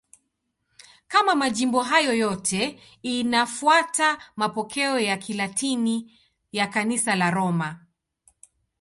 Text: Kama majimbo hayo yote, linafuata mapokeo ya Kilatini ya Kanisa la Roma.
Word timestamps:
Kama 1.07 1.35
majimbo 1.35 1.81
hayo 1.83 2.13
yote, 2.13 2.79
linafuata 3.03 4.17
mapokeo 4.35 4.99
ya 4.99 5.17
Kilatini 5.17 6.19
ya 6.51 6.67
Kanisa 6.67 7.15
la 7.15 7.31
Roma. 7.31 7.79